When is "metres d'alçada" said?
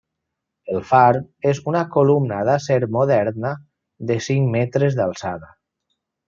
4.57-5.53